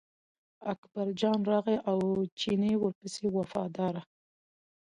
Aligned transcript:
اکبرجان 0.73 1.39
راغی 1.51 1.77
او 1.89 1.97
چینی 2.39 2.73
ورپسې 2.77 3.25
و 3.29 3.33
وفاداره. 3.37 4.01